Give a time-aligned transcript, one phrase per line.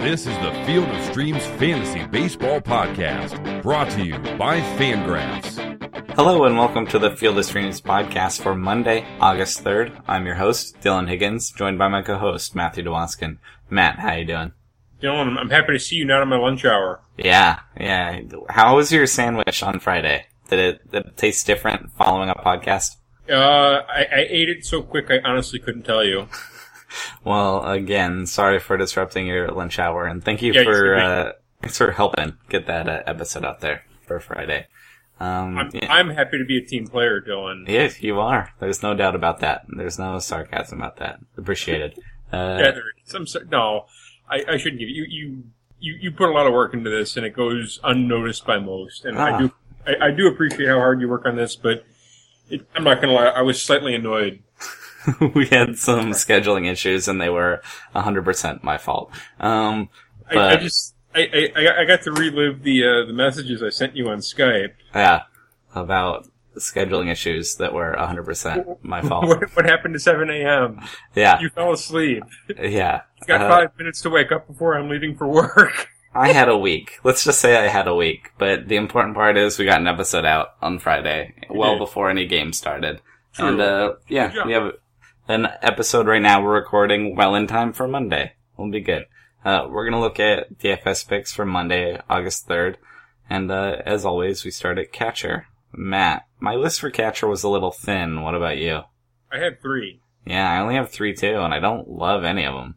[0.00, 5.58] This is the Field of Streams Fantasy Baseball Podcast, brought to you by Fangraphs.
[6.14, 10.02] Hello and welcome to the Field of Streams podcast for Monday, August 3rd.
[10.08, 13.36] I'm your host, Dylan Higgins, joined by my co-host, Matthew DeWaskin.
[13.68, 14.52] Matt, how you doing?
[15.02, 17.00] Dylan, I'm happy to see you not on my lunch hour.
[17.18, 18.22] Yeah, yeah.
[18.48, 20.24] How was your sandwich on Friday?
[20.48, 22.96] Did it, did it taste different following a podcast?
[23.28, 26.26] Uh, I, I ate it so quick I honestly couldn't tell you.
[27.24, 31.32] Well, again, sorry for disrupting your lunch hour, and thank you Yeah, for uh,
[31.62, 34.66] thanks for helping get that uh, episode out there for Friday.
[35.20, 35.92] Um, I'm, yeah.
[35.92, 37.68] I'm happy to be a team player, Dylan.
[37.68, 38.52] Yes, you are.
[38.58, 39.66] There's no doubt about that.
[39.68, 41.20] There's no sarcasm about that.
[41.36, 41.98] Appreciated.
[42.32, 43.12] Uh, Yeah, there is.
[43.12, 43.48] I'm.
[43.50, 43.86] No,
[44.28, 45.42] I, I shouldn't give you, you,
[45.80, 49.04] you, you put a lot of work into this and it goes unnoticed by most.
[49.04, 49.34] And Ah.
[49.34, 49.52] I do,
[49.84, 51.84] I, I do appreciate how hard you work on this, but
[52.48, 54.44] it, I'm not gonna lie, I was slightly annoyed.
[55.34, 57.62] we had some scheduling issues and they were
[57.94, 59.10] 100% my fault.
[59.38, 59.88] Um,
[60.30, 63.96] I, I just, I, I, I got- to relive the, uh, the messages I sent
[63.96, 64.72] you on Skype.
[64.94, 65.22] yeah,
[65.74, 69.26] about scheduling issues that were 100% my fault.
[69.26, 70.80] What, what happened to 7 a.m.?
[71.14, 72.22] Yeah, You fell asleep.
[72.60, 73.02] yeah.
[73.20, 75.88] You got Uh, five minutes to wake up before I'm leaving for work.
[76.14, 76.98] I had a week.
[77.04, 78.32] Let's just say I had a week.
[78.36, 82.26] But the important part is we got an episode out on Friday, well before any
[82.26, 83.00] game started.
[83.32, 83.46] True.
[83.46, 84.72] And, uh, yeah, we have
[85.30, 88.32] an episode right now we're recording well in time for Monday.
[88.56, 89.04] We'll be good.
[89.44, 92.76] Uh, we're gonna look at DFS picks for Monday, August 3rd.
[93.28, 95.46] And, uh, as always, we start at catcher.
[95.72, 98.22] Matt, my list for catcher was a little thin.
[98.22, 98.80] What about you?
[99.30, 100.00] I had three.
[100.26, 102.74] Yeah, I only have three too, and I don't love any of them.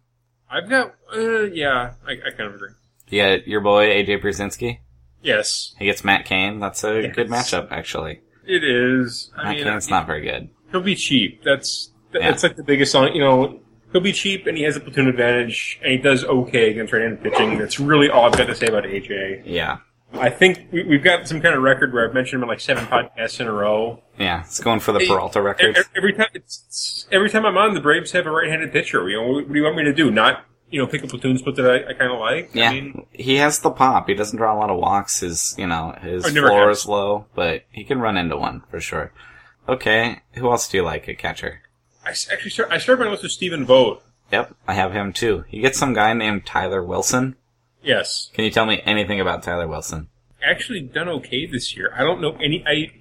[0.49, 2.69] I've got, uh, yeah, I, I kind of agree.
[3.09, 4.79] You got your boy AJ Pierzynski.
[5.23, 6.59] Yes, He gets Matt Cain.
[6.59, 7.15] That's a Yes.
[7.15, 8.21] good matchup, actually.
[8.45, 9.31] it is.
[9.37, 10.49] I Matt mean, Cain's not very good.
[10.71, 11.41] he'll be cheap.
[11.43, 12.29] That's Yeah.
[12.31, 13.13] that's like the biggest song.
[13.13, 13.59] You know,
[13.91, 17.23] he'll be cheap, and he has a platoon advantage, and he does okay against right-handed
[17.23, 17.57] pitching.
[17.57, 19.43] That's really all I've got to say about AJ.
[19.45, 19.77] Yeah.
[20.13, 22.59] I think we, we've got some kind of record where I've mentioned him in like
[22.59, 24.01] seven podcasts in a row.
[24.19, 25.79] Yeah, it's going for the Peralta records.
[25.79, 29.09] e- Every time, it's, it's- every time I'm on, the Braves have a right-handed pitcher.
[29.09, 30.11] You know, what do you want me to do?
[30.11, 32.49] Not you know, pick a platoon split that I, I kind of like.
[32.55, 34.07] Yeah, I mean, he has the pop.
[34.07, 35.19] He doesn't draw a lot of walks.
[35.19, 39.11] His, you know, his floor is low, but he can run into one for sure.
[39.69, 41.61] Okay, who else do you like at catcher?
[42.05, 44.03] I actually start, I started my list with Stephen Vogt.
[44.31, 45.45] Yep, I have him too.
[45.49, 47.35] You get some guy named Tyler Wilson.
[47.81, 48.29] Yes.
[48.33, 50.07] Can you tell me anything about Tyler Wilson?
[50.45, 51.93] actually done okay this year.
[51.95, 52.65] I don't know any.
[52.67, 52.91] I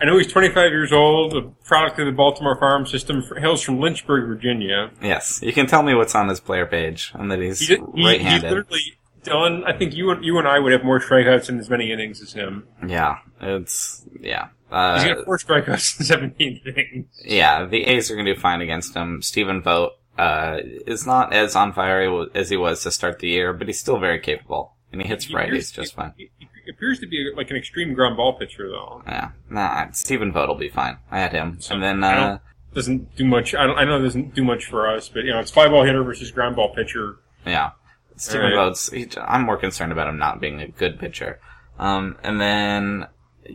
[0.00, 3.80] I know he's 25 years old, a product of the Baltimore farm system, hails from
[3.80, 4.90] Lynchburg, Virginia.
[5.02, 7.80] Yes, you can tell me what's on his player page and that he's He, did-
[7.94, 8.48] he, he right-handed.
[8.50, 9.64] literally done.
[9.64, 12.20] I think you and you and I would have more strikeouts in as many innings
[12.22, 12.68] as him.
[12.86, 14.48] yeah, it's yeah.
[14.68, 17.06] He's Uh, got four strikeouts in 17 innings.
[17.24, 19.22] Yeah, the A's are going to do fine against him.
[19.22, 23.52] Stephen Vogt uh, is not as on fire as he was to start the year,
[23.52, 26.12] but he's still very capable, and he hits He righties just fine.
[26.16, 29.02] He, he appears to be like an extreme ground ball pitcher, though.
[29.06, 30.98] Yeah, nah, Stephen Vogt will be fine.
[31.12, 32.38] I had him, So, and then uh,
[32.74, 33.54] Doesn't do much.
[33.54, 35.68] I, don't, I know it doesn't do much for us, but you know, it's fly
[35.68, 37.18] ball hitter versus ground ball pitcher.
[37.46, 37.70] yeah,
[38.16, 38.56] Stephen Alright.
[38.70, 38.90] Vogt's.
[38.90, 41.38] He, I'm more concerned about him not being a good pitcher.
[41.78, 43.06] Um, and then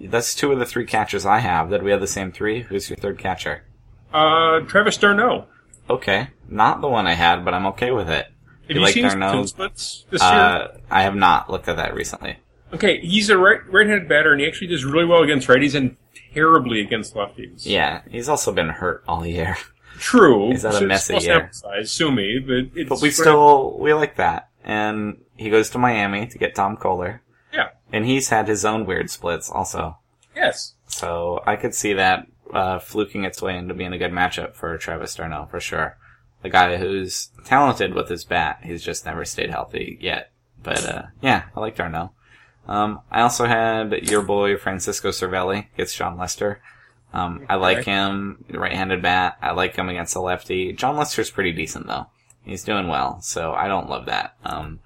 [0.06, 1.70] that's two of the three catchers I have.
[1.70, 2.62] That we have the same three?
[2.62, 3.64] Who's your third catcher?
[4.14, 5.46] Uh, Travis d'Arnaud.
[5.90, 8.26] Okay, not the one I had, but I'm okay with it.
[8.26, 9.46] Have You you, like seen d'Arnaud?
[9.48, 10.32] splits this year?
[10.32, 12.38] Uh, I have not looked at that recently.
[12.74, 15.98] Okay, he's a right right-handed batter, and he actually does really well against righties and
[16.34, 17.66] terribly against lefties.
[17.66, 19.58] Yeah, he's also been hurt all year.
[19.98, 20.50] true.
[20.52, 21.50] He's had a So messy small year.
[21.52, 24.50] Size, sue me, but it's But we still we like that.
[24.64, 27.20] And he goes to Miami to get Tom Koehler,
[27.92, 29.98] and he's had his own weird splits also.
[30.36, 30.74] yes.
[30.88, 34.78] So I could see that uh, fluking its way into being a good matchup for
[34.78, 35.98] Travis d'Arnaud for sure.
[36.42, 40.32] The guy who's talented with his bat, he's just never stayed healthy yet.
[40.62, 42.12] But uh, yeah, I like d'Arnaud.
[42.68, 46.62] Um, I also had your boy Francisco Cervelli gets Jon Lester.
[47.14, 49.38] Um, I like him, right-handed bat.
[49.42, 50.72] I like him against a lefty.
[50.74, 52.08] Jon Lester's pretty decent though.
[52.44, 54.36] He's doing well, so I don't love that.
[54.44, 54.80] Um,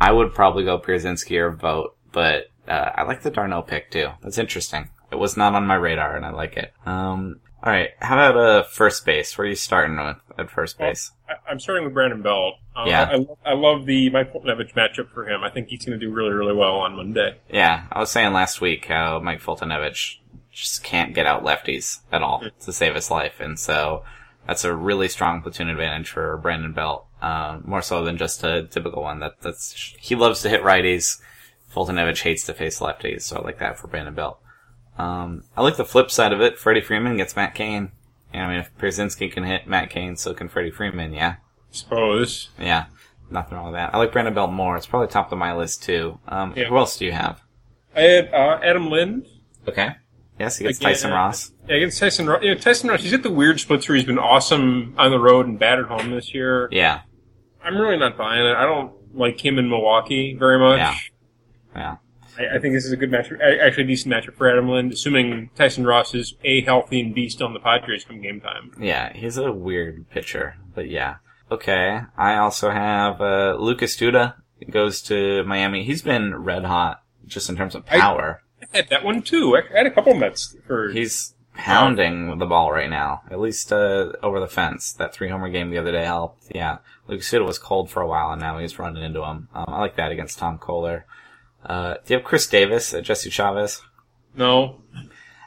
[0.00, 4.08] I would probably go Pierzynski or Vogt, but uh, I like the d'Arnaud pick too.
[4.22, 4.88] That's interesting.
[5.12, 6.72] It was not on my radar, and I like it.
[6.86, 9.36] Um, all right, how about uh, first base?
[9.36, 11.12] Where are you starting with at first base?
[11.28, 12.54] I, I'm starting with Brandon Belt.
[12.76, 13.02] Um, Yeah.
[13.04, 15.42] I, I, love- I love the Mike Foltynewicz matchup for him.
[15.42, 17.36] I think he's going to do really, really well on Monday.
[17.50, 20.16] Yeah, I was saying last week how Mike Foltynewicz
[20.50, 24.04] just can't get out lefties at all to save his life, and so
[24.46, 27.06] that's a really strong platoon advantage for Brandon Belt.
[27.22, 29.20] Um, more so than just a typical one.
[29.20, 31.18] That that's he loves to hit righties.
[31.74, 34.38] Foltynewicz hates to face lefties, so I like that for Brandon Belt.
[34.96, 36.58] Um, I like the flip side of it.
[36.58, 37.90] Freddie Freeman gets Matt Cain.
[38.32, 41.12] I mean, if Pierzynski can hit Matt Cain, so can Freddie Freeman.
[41.12, 41.36] Yeah,
[41.70, 42.50] Suppose.
[42.58, 42.86] yeah.
[43.30, 43.94] nothing wrong with that.
[43.94, 44.76] I like Brandon Belt more.
[44.76, 46.18] It's probably top of my list too.
[46.28, 46.64] Um, Yeah.
[46.66, 47.40] Who else do you have?
[47.94, 49.26] I had uh, Adam Lind.
[49.68, 49.90] Okay.
[50.38, 51.52] Yes, he gets Again, Tyson Ross.
[51.68, 52.42] Yeah, against Tyson Ross.
[52.42, 55.18] You know, Tyson Ross, he's got the weird splits where he's been awesome on the
[55.18, 56.68] road and bad at home this year.
[56.72, 57.02] Yeah,
[57.62, 58.56] I'm really not buying it.
[58.56, 60.78] I don't like him in Milwaukee very much.
[60.78, 60.94] Yeah.
[61.74, 61.96] Yeah.
[62.38, 64.92] I, I think this is a good matchup, actually a decent matchup for Adam Lind,
[64.92, 68.72] assuming Tyson Ross is a healthy and beast on the Padres come game time.
[68.80, 71.16] Yeah, he's a weird pitcher, but yeah.
[71.50, 74.34] Okay, I also have uh, Lucas Duda
[74.70, 75.84] goes to Miami.
[75.84, 78.42] He's been red hot just in terms of power.
[78.72, 79.56] I had that one too.
[79.56, 80.90] I I had a couple Mets for.
[80.90, 84.92] He's pounding the ball right now, at least uh, over the fence.
[84.94, 86.50] That three homer game the other day helped.
[86.54, 89.48] Yeah, Lucas Duda was cold for a while, and now he's running into him.
[89.54, 91.04] Um, I like that against Tom Koehler.
[91.64, 93.82] Uh, do you have Chris Davis at Jesse Chavez?
[94.34, 94.80] no.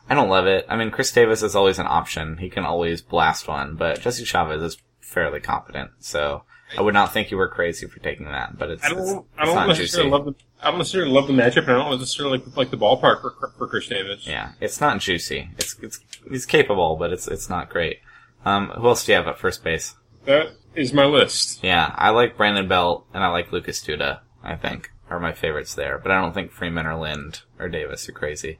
[0.10, 0.66] I don't love it.
[0.70, 2.38] I mean, Chris Davis is always an option.
[2.38, 5.92] He can always blast one, but Jesse Chavez is fairly competent.
[6.00, 6.44] So
[6.78, 9.02] I would not think you were crazy for taking that, but it's, I don't.
[9.38, 10.18] I it's don't not necessarily juicy.
[10.18, 10.36] love the.
[10.62, 13.52] I don't necessarily love the matchup, and I don't necessarily like, like the ballpark for,
[13.58, 14.26] for Chris Davis.
[14.26, 15.50] Yeah, it's not juicy.
[15.58, 16.00] It's, it's,
[16.30, 18.00] he's capable, but it's, it's not great.
[18.46, 19.96] Um, who else do you have at first base?
[20.26, 21.64] That is my list.
[21.64, 25.74] Yeah, I like Brandon Belt and I like Lucas Duda, I think, are my favorites
[25.76, 28.60] there, but I don't think Freeman or Lind or Davis are crazy.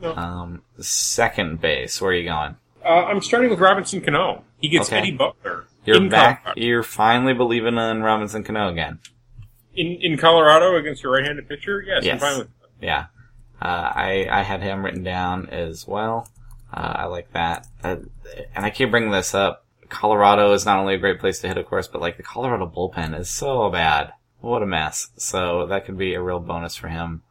[0.00, 0.14] No.
[0.14, 2.56] Um, second base, where are you going?
[2.84, 4.44] Uh, I'm starting with Robinson Cano.
[4.60, 4.98] He gets Okay.
[4.98, 5.64] Eddie Butler.
[5.84, 6.44] You're back.
[6.44, 9.00] Colorado, You're finally believing in Robinson Cano again.
[9.74, 11.80] in, in Colorado against your right-handed pitcher.
[11.82, 12.14] Yes, Yes.
[12.14, 12.48] I'm fine with.
[12.80, 13.06] Yeah.
[13.60, 13.64] Uh,
[13.94, 16.28] I, I had him written down as well.
[16.72, 17.66] Uh, I like that.
[17.82, 17.96] Uh,
[18.54, 19.64] and I keep bringing this up.
[19.88, 22.66] Colorado is not only a great place to hit, of course, but like the Colorado
[22.72, 24.12] bullpen is so bad.
[24.40, 25.08] What a mess.
[25.16, 27.22] So that could be a real bonus for him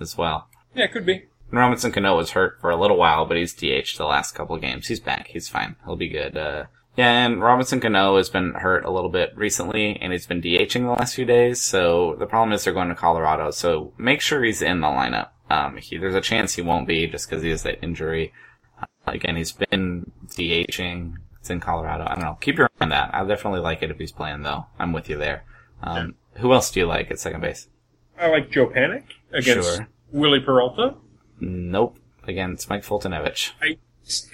[0.00, 0.48] as well.
[0.74, 1.26] Yeah, it could be.
[1.50, 4.56] And Robinson Cano was hurt for a little while, but he's DH the last couple
[4.56, 4.88] of games.
[4.88, 5.28] He's back.
[5.28, 5.76] He's fine.
[5.84, 6.36] He'll be good.
[6.36, 6.64] Uh,
[6.96, 10.82] yeah, and Robinson Cano has been hurt a little bit recently, and he's been DHing
[10.82, 11.62] the last few days.
[11.62, 13.50] So the problem is they're going to Colorado.
[13.50, 15.28] So make sure he's in the lineup.
[15.48, 18.32] Um, he, there's a chance he won't be just because he has that injury.
[18.80, 21.14] Uh, again, he's been DHing.
[21.38, 22.04] It's in Colorado.
[22.04, 22.38] I don't know.
[22.40, 23.14] Keep your eye on that.
[23.14, 24.66] I definitely like it if he's playing though.
[24.78, 25.44] I'm with you there.
[25.82, 27.68] Um, who else do you like at second base?
[28.18, 29.88] I like Joe Panik against Sure.
[30.12, 30.94] Wily Peralta.
[31.40, 31.98] Nope.
[32.26, 33.52] Against Mike Foltynewicz.
[33.60, 33.76] I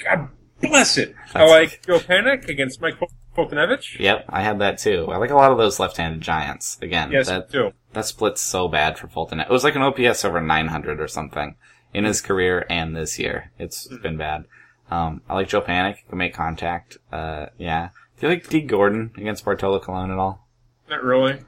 [0.05, 0.29] God
[0.61, 1.15] bless it.
[1.35, 3.99] I That's- like Joe Panik against Mike Fol- Foltynewicz.
[3.99, 5.09] Yep, I had that too.
[5.11, 6.79] I like a lot of those left-handed giants.
[6.81, 7.73] Again, Yes, that too.
[7.93, 9.41] that split's so bad for Fulton.
[9.41, 11.57] It was like an OPS over 900 or something
[11.93, 13.51] in his career and this year.
[13.59, 14.45] It's been bad.
[14.91, 16.07] Um, I like Joe Panik.
[16.09, 16.99] Can make contact.
[17.11, 17.89] Uh, yeah.
[18.21, 20.47] Do you like Dee Gordon against Bartolo Colon at all?
[20.89, 21.41] Not really.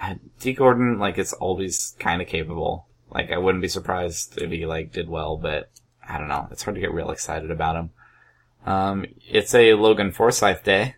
[0.40, 2.86] Dee Gordon, like, is always kind of capable.
[3.10, 5.70] Like, I wouldn't be surprised if he, like, did well, but
[6.06, 6.48] I don't know.
[6.50, 7.90] It's hard to get real excited about him.
[8.66, 10.96] Um, it's a Logan Forsythe day.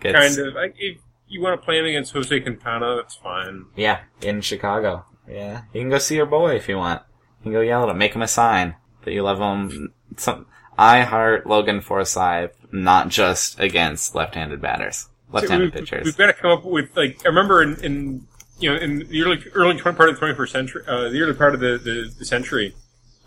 [0.00, 0.54] Gets- Kind of.
[0.54, 0.98] Like, if
[1.28, 3.66] you want to play him against Jose Quintana, that's fine.
[3.76, 5.04] Yeah, in Chicago.
[5.28, 7.02] Yeah, you can go see your boy if you want.
[7.40, 8.74] You can go yell at him, make him a sign
[9.04, 9.92] that you love him.
[10.16, 16.04] Some, I heart Logan Forsythe, not just against left-handed batters, left-handed we've, pitchers.
[16.04, 18.26] We've got to come up with like I remember in, in
[18.60, 21.34] you know in the early early 20 part of the 21st century, uh, the early
[21.34, 22.74] part of the the, the century,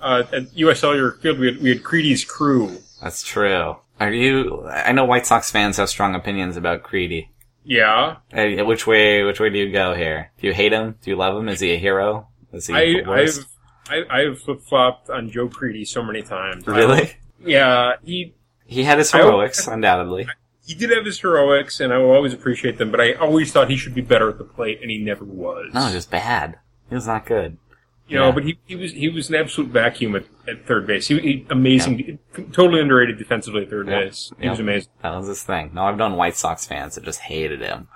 [0.01, 0.79] uh, at U.S.
[0.79, 2.77] Cellular Field we had we had Crede's crew.
[3.01, 3.77] That's true.
[3.99, 4.65] Are you?
[4.67, 7.27] I know White Sox fans have strong opinions about Crede.
[7.65, 9.23] Yeah, Uh, Which way?
[9.23, 10.31] Which way do you go here?
[10.41, 10.95] Do you hate him?
[11.01, 11.47] Do you love him?
[11.47, 12.27] Is he a hero?
[12.51, 13.45] Is he I, I've
[13.89, 16.67] I, I've flip flopped on Joe Crede so many times.
[16.67, 17.13] really?
[17.39, 18.33] Yeah, he
[18.65, 20.27] He had his I- heroics, undoubtedly.
[20.65, 22.91] He did have his heroics, and I will always appreciate them.
[22.91, 25.73] But I always thought he should be better at the plate, and he never was.
[25.73, 26.59] No, he was bad.
[26.89, 27.57] He was not good.
[28.07, 31.07] You know, but he, he was he was an absolute vacuum at, at third base.
[31.07, 32.19] He, he amazing,
[32.51, 34.01] totally underrated defensively at third Yeah.
[34.01, 34.31] base.
[34.37, 34.51] He Yeah.
[34.51, 34.89] was amazing.
[35.01, 35.71] That was his thing.
[35.73, 37.87] No, I've known White Sox fans that just hated him.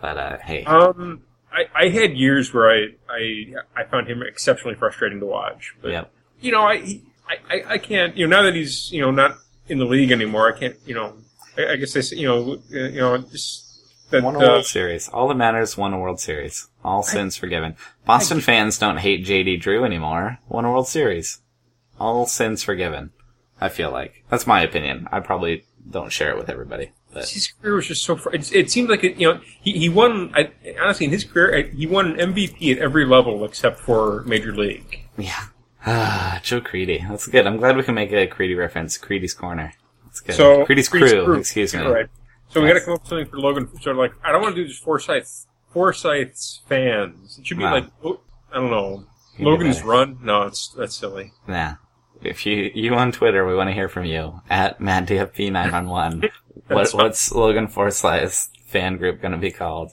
[0.00, 0.64] But, uh, hey.
[0.64, 5.74] Um, I, I had years where I, I I found him exceptionally frustrating to watch.
[5.80, 6.12] But yep.
[6.40, 8.16] you know, I, he- I I I can't.
[8.16, 9.36] You know, now that he's you know not
[9.68, 10.76] in the league anymore, I can't.
[10.84, 11.14] You know,
[11.56, 13.24] I, I guess I say you know uh, you know
[14.12, 15.08] that Won a uh, World Series.
[15.08, 16.68] All that matters, won a World Series.
[16.84, 17.76] All sins forgiven.
[18.04, 20.38] Boston fans don't hate JD Drew anymore.
[20.48, 21.40] Won a World Series.
[21.98, 23.10] All sins forgiven.
[23.60, 24.24] I feel like.
[24.28, 25.08] That's my opinion.
[25.10, 26.92] I probably don't share it with everybody.
[27.12, 28.16] But his career was just so.
[28.16, 30.32] Fr- it, it seemed like it, you know he he won.
[30.34, 34.22] I, honestly, in his career, I, he won an MVP at every level except for
[34.24, 35.00] major league.
[35.16, 35.44] yeah.
[35.84, 37.04] Ah, Joe Crede.
[37.08, 37.46] That's good.
[37.46, 38.96] I'm glad we can make a Crede reference.
[38.98, 39.74] Crede's Corner.
[40.12, 40.34] That's good.
[40.36, 41.34] So Crede's crew.
[41.34, 41.80] Excuse me.
[41.82, 42.06] All right.
[42.50, 43.68] So we got to come up with something for Logan.
[43.80, 45.26] So like, I don't want to do just Forsythe.
[45.72, 47.38] Forsythe's fans.
[47.38, 47.72] It should be Wow.
[47.74, 48.20] like oh,
[48.52, 49.04] I don't know.
[49.38, 49.88] You do Logan's better.
[49.88, 50.18] run.
[50.22, 51.32] No, it's that's silly.
[51.48, 51.74] Nah.
[52.22, 56.22] If you you on Twitter, we want to hear from you at MadDFP911.
[56.22, 56.32] what,
[56.68, 57.02] That's fine.
[57.02, 59.92] what's Logan Forsythe's fan group going to be called?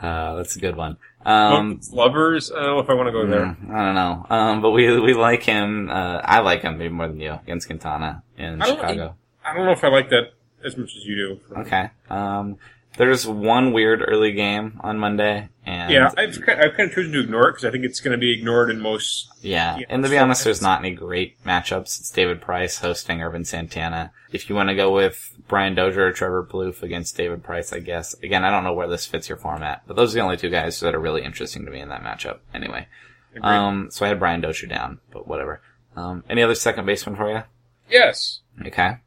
[0.00, 0.96] Uh, that's a good one.
[1.24, 2.50] Um, lovers.
[2.50, 3.44] I don't know if I want to go there.
[3.62, 4.26] mm, I don't know.
[4.28, 5.88] Um, but we we like him.
[5.90, 9.16] Uh, I like him maybe more than you against Quintana in I don't- Chicago.
[9.44, 10.32] I don't know if I like that
[10.64, 11.60] as much as you do.
[11.60, 11.90] Okay.
[12.10, 12.58] Um,
[12.98, 17.12] there's one weird early game on Monday, and Yeah, I've kind I've kind of chosen
[17.12, 19.30] to ignore it because I think it's going to be ignored in most.
[19.40, 21.98] Yeah, and to be honest, there's not any great matchups.
[22.00, 24.12] It's David Price hosting Ervin Santana.
[24.30, 27.78] If you want to go with Brian Dozier or Trevor Plouffe against David Price, I
[27.78, 28.14] guess.
[28.22, 30.50] Again, I don't know where this fits your format, but those are the only two
[30.50, 32.40] guys that are really interesting to me in that matchup.
[32.52, 32.86] Anyway,
[33.34, 33.48] Agreed.
[33.48, 35.62] um, so I had Brian Dozier down, but whatever.
[35.96, 37.42] Um, any other second baseman for you?
[37.90, 38.98] yes, Okay,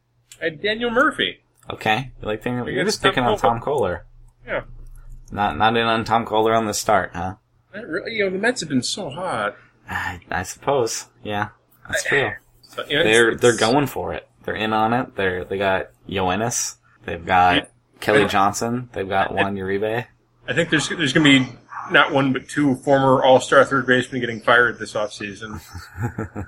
[0.41, 1.39] Had Daniel Murphy.
[1.69, 2.11] okay.
[2.21, 4.01] You like thinking, you're just picking on Tom Koehler.
[4.45, 4.61] Yeah,
[5.31, 7.35] Not not in on Tom Koehler on the start, huh?
[7.73, 9.55] That really, you know, the Mets have been so hot.
[9.89, 11.07] I, I suppose.
[11.23, 11.49] Yeah,
[11.87, 12.31] that's true.
[12.61, 14.27] So, you know, they're they're going for it.
[14.43, 15.15] They're in on it.
[15.15, 16.75] They're they got Yoenis.
[17.05, 17.65] They've got Yeah.
[17.99, 18.89] Kelly Johnson.
[18.93, 20.05] They've got Juan Uribe.
[20.47, 21.57] I think there's there's going to be
[21.91, 25.61] not one but two former All Star third basemen getting fired this offseason.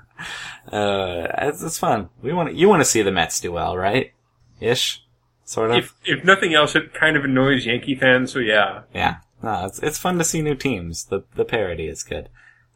[0.72, 2.10] Uh, it's, it's fun.
[2.20, 4.12] We want you want to see the Mets do well, right?
[4.60, 5.02] Ish,
[5.44, 5.78] sort of.
[5.78, 8.32] if if nothing else, it kind of annoys Yankee fans.
[8.32, 9.16] So yeah, yeah.
[9.42, 11.06] No, it's it's fun to see new teams.
[11.06, 12.28] The the parody is good.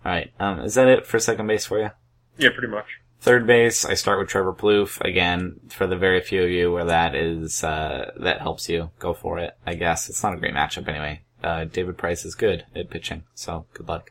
[0.04, 0.32] All right.
[0.40, 1.90] Um, is that it for second base for you?
[2.38, 2.86] yeah, pretty much.
[3.20, 5.60] Third base, I start with Trevor Plouffe again.
[5.68, 9.38] For the very few of you where that is uh, that helps you, go for
[9.38, 9.56] it.
[9.66, 11.20] I guess it's not a great matchup anyway.
[11.42, 14.10] Uh, David Price is good at pitching, so good luck.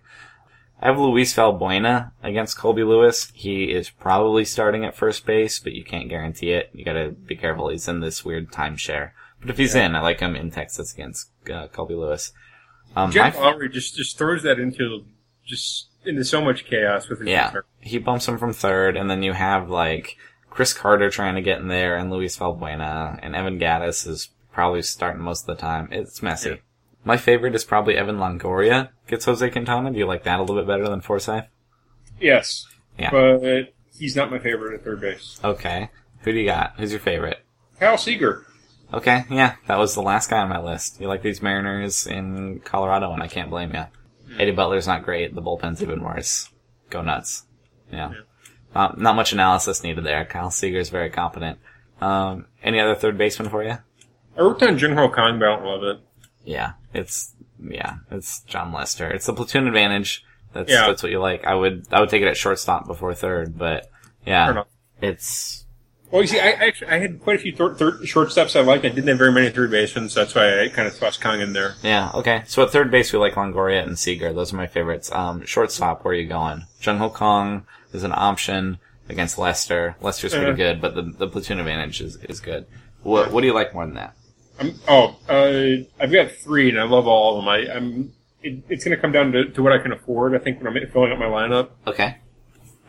[0.82, 3.32] I have Luis Valbuena against Colby Lewis.
[3.36, 6.72] He is probably starting at first base, but you can't guarantee it.
[6.74, 7.70] You gotta be careful.
[7.70, 9.12] He's in this weird timeshare.
[9.40, 12.34] But if he's in, I like him in Texas against uh, Colby Lewis.
[12.96, 15.06] Um, Jeff my- just just throws that into
[15.46, 17.64] just into so much chaos with his Yeah, return.
[17.80, 20.18] he bumps him from third, and then you have like
[20.50, 24.82] Chris Carter trying to get in there, and Luis Valbuena, and Evan Gattis is probably
[24.82, 25.88] starting most of the time.
[25.92, 26.50] It's messy.
[26.50, 26.56] Yeah.
[27.04, 29.92] My favorite is probably Evan Longoria gets Jose Quintana.
[29.92, 31.46] Do you like that a little bit better than Forsythe?
[32.20, 32.66] Yes,
[32.98, 33.10] Yeah.
[33.12, 35.40] but he's not my favorite at third base.
[35.44, 35.90] Okay.
[36.22, 36.74] Who do you got?
[36.78, 37.40] Who's your favorite?
[37.80, 38.46] Kyle Seager.
[38.94, 41.00] Okay, yeah, that was the last guy on my list.
[41.00, 43.86] You like these Mariners in Colorado, and I can't blame you.
[44.38, 45.34] Eddie Butler's not great.
[45.34, 46.50] The bullpen's even worse.
[46.90, 47.46] Go nuts.
[47.92, 48.12] Yeah.
[48.76, 50.26] Uh, not much analysis needed there.
[50.26, 51.58] Kyle Seager's very competent.
[52.02, 53.78] Um, any other third baseman for you?
[54.38, 56.00] I wrote down Jung Ho Kang, but I don't love it.
[56.46, 57.34] Yeah, it's
[57.64, 59.10] yeah, it's John Lester.
[59.10, 60.24] It's the platoon advantage.
[60.54, 60.88] That's Yeah.
[60.88, 61.46] that's what you like.
[61.46, 63.90] I would I would take it at shortstop before third, but
[64.26, 64.64] yeah,
[65.02, 65.66] it's
[66.12, 68.84] Well, you see, I actually I had quite a few third, third shortstops I liked.
[68.84, 71.40] I didn't have very many third basemen, so that's why I kind of tossed Kang
[71.40, 71.76] in there.
[71.84, 72.44] Yeah, okay.
[72.48, 74.34] So at third base, we like Longoria and Seager.
[74.34, 75.10] Those are my favorites.
[75.12, 76.66] Um, shortstop, where are you going?
[76.82, 79.96] Jung Ho Kang is an option against Lester.
[80.02, 80.56] Lester's pretty Uh.
[80.56, 82.66] good, but the, the platoon advantage is, is good.
[83.04, 84.14] What, what do you like more than that?
[84.62, 87.50] I'm, oh, uh, I've got three, and I love all of them.
[87.50, 88.14] I, I'm.
[88.44, 90.34] It, it's going to come down to, to what I can afford.
[90.36, 92.18] I think when I'm filling up my lineup, Okay.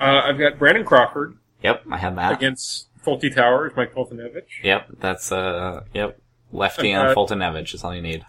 [0.01, 2.33] uh, I've got Brandon Crawford Yep, I have that.
[2.33, 4.45] against Fulty Towers, Mike Foltynewicz.
[4.63, 6.19] Yep, that's, uh, yep.
[6.53, 8.25] Lefty Uh, on Foltynewicz is all you need.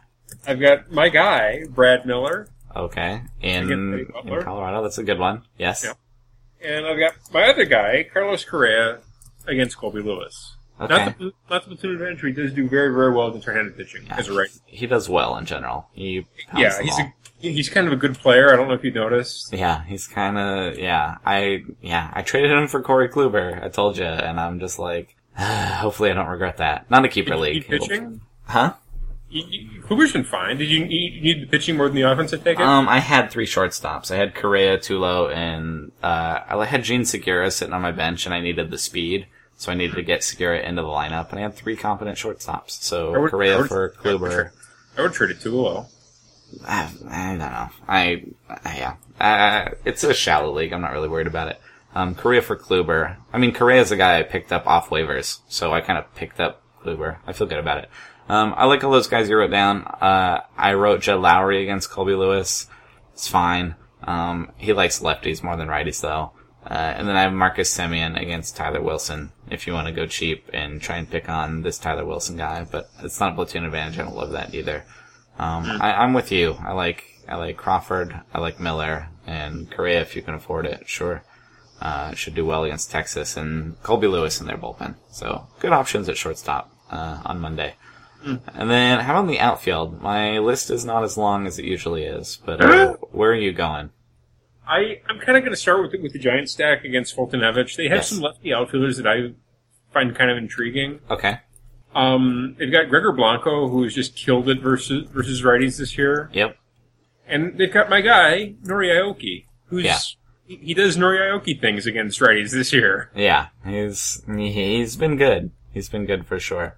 [0.47, 3.21] I've got my guy Brad Miller, Okay.
[3.41, 4.07] In, in
[4.41, 5.43] Colorado, that's a good one.
[5.57, 5.83] Yes.
[5.85, 5.97] Yep.
[6.65, 8.99] and I've got my other guy Carlos Correa
[9.47, 10.55] against Colby Lewis.
[10.81, 11.05] Okay.
[11.05, 12.21] Not the platoon advantage.
[12.21, 14.49] but He does do very very well against right-handed pitching as a right.
[14.65, 15.87] He does well in general.
[15.93, 16.25] He
[16.55, 18.51] Yeah, he's a he's kind of a good player.
[18.51, 19.53] I don't know if you noticed.
[19.53, 21.17] Yeah, he's kind of yeah.
[21.25, 23.63] I yeah, I traded him for Corey Kluber.
[23.63, 26.89] I told you, and I'm just like, hopefully I don't regret that.
[26.89, 28.21] Not a keeper Did you league, pitching?
[28.45, 28.73] huh?
[29.81, 30.57] Kluber's been fine.
[30.57, 32.33] Did you need, you need the pitching more than the offense?
[32.33, 32.61] I take it.
[32.61, 34.11] Um, I had three shortstops.
[34.11, 38.35] I had Correa, Tulo, and uh, I had Jean Segura sitting on my bench, and
[38.35, 39.25] I needed the speed,
[39.63, 42.71] so I needed to get Segura into the lineup, and I had three competent shortstops.
[42.83, 44.51] So I would- I Correa would- for Kluber.
[44.97, 45.85] I would trade it too low.
[46.67, 47.69] I, I don't know.
[47.87, 48.95] I, I yeah.
[49.19, 50.73] Uh, it's a shallow league.
[50.73, 51.61] I'm not really worried about it.
[51.95, 53.15] Um, Correa for Kluber.
[53.31, 56.13] I mean, Correa is a guy I picked up off waivers, so I kind of
[56.13, 57.17] picked up Kluber.
[57.25, 57.89] I feel good about it.
[58.27, 59.83] Um, I like all those guys you wrote down.
[59.83, 62.67] Uh, I wrote Jed Lowrie against Colby Lewis.
[63.13, 63.75] It's fine.
[64.03, 66.33] Um, he likes lefties more than righties though.
[66.65, 69.31] Uh, and then I have Marcus Semien against Tyler Wilson.
[69.49, 72.65] If you want to go cheap and try and pick on this Tyler Wilson guy,
[72.69, 73.99] but it's not a platoon advantage.
[73.99, 74.85] I don't love that either.
[75.37, 76.55] Um, I, I'm with you.
[76.63, 78.19] I like I like Crawford.
[78.33, 80.87] I like Miller and Correa if you can afford it.
[80.87, 81.23] Sure,
[81.81, 84.95] uh, should do well against Texas and Colby Lewis in their bullpen.
[85.11, 87.75] So good options at shortstop uh, on Monday.
[88.53, 90.01] And then how about the outfield?
[90.01, 93.51] My list is not as long as it usually is, but uh, where are you
[93.51, 93.89] going?
[94.67, 97.75] I I'm kind of going to start with the, with the Giant stack against Foltynewicz.
[97.75, 98.09] They have Yes.
[98.09, 99.33] some lefty outfielders that I
[99.91, 100.99] find kind of intriguing.
[101.09, 101.39] Okay,
[101.93, 106.57] Um, they've got Gregor Blanco, who's just killed it versus versus righties this year, Yep.
[107.27, 109.97] and they've got my guy Nori Aoki, who's Yeah.
[110.47, 113.11] he, he does Nori Aoki things against righties this year.
[113.15, 115.51] Yeah, he's he's been good.
[115.73, 116.75] He's been good for sure.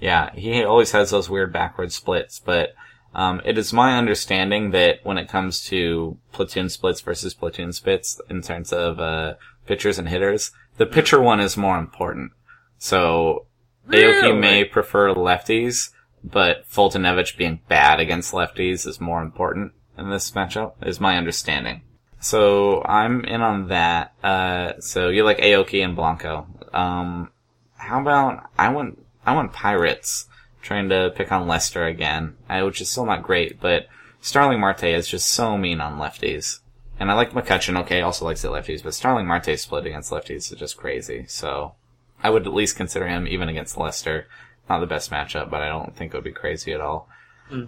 [0.00, 2.74] Yeah, he always has those weird backward splits, but
[3.14, 8.20] um, it is my understanding that when it comes to platoon splits versus platoon splits
[8.28, 9.34] in terms of uh,
[9.66, 12.32] pitchers and hitters, the pitcher one is more important.
[12.78, 13.46] So
[13.88, 14.38] Aoki Really?
[14.38, 15.90] may prefer lefties,
[16.22, 21.82] but Foltynewicz being bad against lefties is more important in this matchup, is my understanding.
[22.20, 24.12] So I'm in on that.
[24.22, 26.46] Uh, so you like Aoki and Blanco.
[26.72, 27.30] Um,
[27.76, 30.26] how about I want I went Pirates,
[30.62, 33.86] trying to pick on Lester again, which is still not great, but
[34.20, 36.60] Starling Marte is just so mean on lefties.
[37.00, 40.52] And I like McCutchen, okay, also likes the lefties, but Starling Marte's split against lefties
[40.52, 41.26] is just crazy.
[41.28, 41.74] So
[42.22, 44.26] I would at least consider him even against Lester.
[44.68, 47.08] Not the best matchup, but I don't think it would be crazy at all.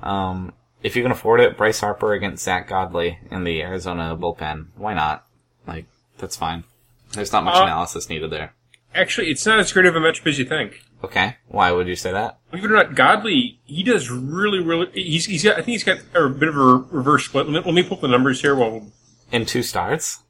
[0.03, 4.67] Um, if you can afford it, Bryce Harper against Zack Godley in the Arizona bullpen.
[4.77, 5.25] Why not?
[5.67, 5.87] Like,
[6.19, 6.65] that's fine.
[7.13, 8.53] There's not much Uh, analysis needed there.
[8.95, 10.83] Actually, it's not as great of a matchup as you think.
[11.03, 11.37] Okay.
[11.49, 12.39] Why would you say that?
[12.51, 14.91] Believe it or not, Godley, he does really, really.
[14.93, 15.53] He's, he's got.
[15.55, 17.47] I think he's got a bit of a reverse split.
[17.49, 18.55] Let me, let me pull up the numbers here.
[18.55, 18.87] Well,
[19.33, 20.23] In two starts?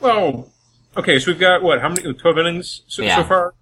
[0.00, 0.50] well,
[0.96, 1.18] okay.
[1.20, 1.80] So we've got what?
[1.80, 2.12] How many?
[2.14, 3.16] Twelve innings so, Yeah.
[3.16, 3.54] so far.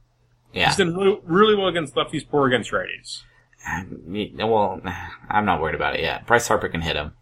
[0.55, 0.69] Yeah.
[0.69, 3.23] He's done really, really well against lefties, poor against righties.
[3.69, 4.01] Um,
[4.49, 4.81] well,
[5.29, 6.27] I'm not worried about it yet.
[6.27, 7.13] Bryce Harper can hit him.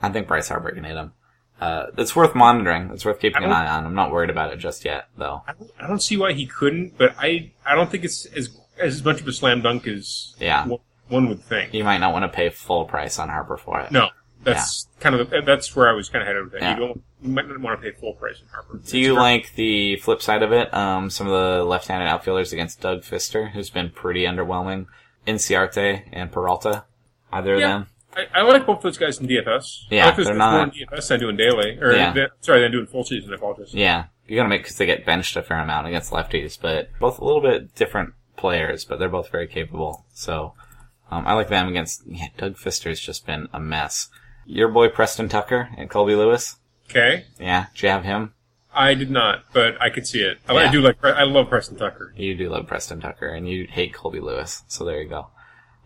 [0.00, 1.12] I think Bryce Harper can hit him.
[1.60, 2.90] Uh, it's worth monitoring.
[2.92, 3.86] It's worth keeping an eye on.
[3.86, 5.42] I'm not worried about it just yet, though.
[5.46, 8.50] I don't, I don't see why he couldn't, but I, I don't think it's as
[8.78, 10.66] as much of a slam dunk as Yeah.
[10.66, 11.72] one, one would think.
[11.72, 13.92] You might not want to pay full price on Harper for it.
[13.92, 14.08] No,
[14.42, 16.62] that's kind of the, that's where I was kind of headed with that.
[16.62, 16.74] Yeah.
[16.74, 18.80] You don't you might not want to pay full price on Harper.
[18.84, 20.74] Do you like the flip side of it?
[20.74, 24.86] Um, some of the left-handed outfielders against Doug Fister, who's been pretty underwhelming.
[25.26, 26.84] Inciarte and Peralta,
[27.32, 27.86] either of them.
[28.16, 29.84] I, I like both those guys in DFS.
[29.90, 32.12] Yeah, I like those they're guys more in not- DFS than doing daily, or Yeah.
[32.12, 33.32] than- sorry, than doing full season.
[33.32, 33.74] I apologize.
[33.74, 37.18] Yeah, you're gonna make because they get benched a fair amount against lefties, but both
[37.18, 40.04] a little bit different players, but they're both very capable.
[40.14, 40.54] So
[41.10, 42.02] um, I like them against.
[42.06, 44.08] Yeah, Doug Fister's just been a mess.
[44.46, 46.56] Your boy Preston Tucker and Colby Lewis.
[46.90, 48.34] Okay, Yeah, did you have him?
[48.76, 50.38] I did not, but I could see it.
[50.48, 51.02] I, I do like.
[51.04, 52.12] I love Preston Tucker.
[52.16, 54.64] You do love Preston Tucker, and you hate Colby Lewis.
[54.66, 55.28] So there you go.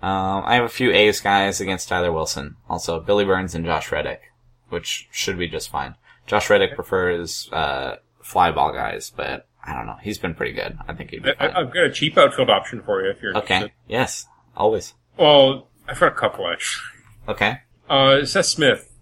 [0.03, 2.57] Um, I have a few A's guys against Tyler Wilson.
[2.69, 4.33] Also, Billy Burns and Josh Reddick,
[4.69, 5.97] which should be just fine.
[6.27, 9.97] Josh Reddick prefers uh, fly ball guys, but I don't know.
[10.01, 10.79] He's been pretty good.
[10.87, 13.37] I think he'd be I, I've got a cheap outfield option for you if you're
[13.39, 13.55] Okay.
[13.57, 13.73] interested.
[13.89, 14.27] Yes.
[14.57, 14.95] Always.
[15.17, 16.85] Well, I've got a couple actually.
[17.29, 17.59] Okay.
[17.91, 18.93] Uh, Seth Smith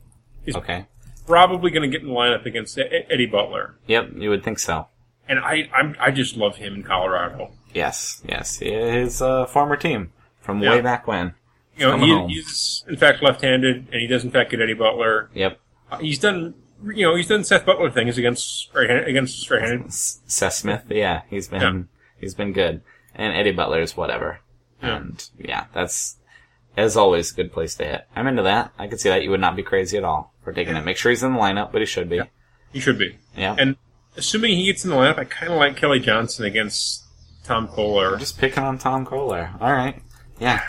[0.54, 0.87] Okay.
[1.26, 4.12] probably going to get in the lineup against Eddie Butler, Yep.
[4.16, 4.87] You would think so.
[5.28, 7.50] and I I'm, I just love him in Colorado.
[7.74, 8.22] Yes.
[8.26, 8.59] Yes.
[8.59, 10.12] His uh, former team
[10.46, 10.70] from Yeah.
[10.70, 11.35] way back when.
[11.76, 15.28] You know, he, he's in fact left-handed, and he does in fact get Eddie Butler.
[15.35, 15.61] Yep.
[15.92, 19.92] Uh, he's done, you know, he's done Seth Butler things against right against right-handed.
[19.92, 20.85] Seth Smith.
[20.88, 21.22] Yeah.
[21.28, 21.82] He's been Yeah.
[22.18, 22.80] he's been good.
[23.14, 24.38] And Eddie Butler's whatever.
[24.82, 24.96] Yeah.
[24.96, 26.16] And yeah, that's
[26.78, 28.06] as always a good place to hit.
[28.16, 28.72] I'm into that.
[28.78, 29.22] I could see that.
[29.22, 30.85] You would not be crazy at all for taking it.
[30.85, 32.16] Make sure he's in the lineup, but he should be.
[32.16, 32.24] Yeah.
[32.72, 33.16] He should be.
[33.37, 33.54] Yeah.
[33.59, 33.76] And
[34.16, 37.04] assuming he gets in the lineup, I kind of like Kelly Johnson against
[37.44, 38.18] Tom Koehler.
[38.18, 39.61] Just picking on Tom Koehler.
[39.61, 40.02] All right.
[40.38, 40.62] Yeah.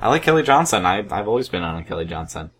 [0.00, 0.84] I like Kelly Johnson.
[0.84, 2.50] I, I've always been on a Kelly Johnson.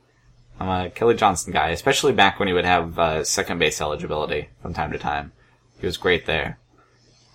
[0.59, 4.48] I'm a Kelly Johnson guy, especially back when he would have uh, second base eligibility
[4.62, 5.33] from time to time.
[5.81, 6.59] He was great there.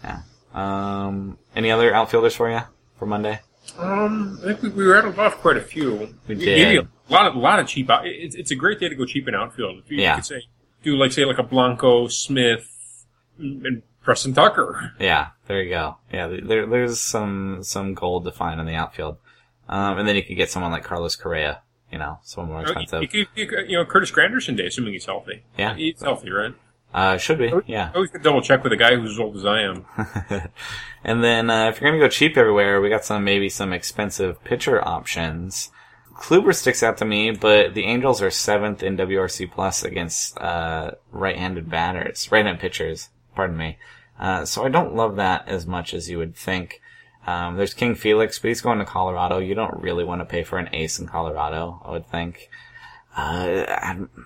[0.04, 0.22] Yeah.
[0.54, 2.62] Um, any other outfielders for you
[2.98, 3.42] for Monday?
[3.78, 6.16] Um, I think we, we rattled off quite a few.
[6.28, 6.78] We did.
[6.78, 7.90] a lot of a lot of cheap.
[7.90, 9.80] Out, it's, it's a great day to go cheap in outfield.
[9.86, 10.12] If you, Yeah.
[10.12, 10.42] you could say
[10.82, 13.06] do like say like a Blanco, Smith,
[13.38, 14.94] and Preston Tucker.
[15.00, 15.98] Yeah, there you go.
[16.12, 19.18] Yeah, there, there's some some gold to find in the outfield,
[19.68, 21.62] um, and then you could get someone like Carlos Correa.
[21.92, 23.14] You know, someone more You, expensive.
[23.14, 25.44] you, you could- you know Curtis Granderson day, assuming he's healthy.
[25.60, 25.76] Yeah.
[25.76, 26.56] he's healthy, right?
[26.92, 27.52] Uh, should be.
[27.68, 27.92] Yeah.
[27.94, 29.86] I always could double check with a guy who's as old as I am.
[31.04, 34.44] and then uh, if you're gonna go cheap everywhere, we got some maybe some expensive
[34.44, 35.70] pitcher options.
[36.16, 40.92] Kluber sticks out to me, but the Angels are seventh in WRC plus against uh,
[41.12, 43.10] right-handed batters, right-handed pitchers.
[43.36, 43.78] Pardon me.
[44.20, 46.82] Uh, so I don't love that as much as you would think.
[47.26, 49.38] Um, there's King Felix, but he's going to Colorado.
[49.40, 52.50] You don't really want to pay for an ace in Colorado, I would think.
[53.16, 53.66] Uh,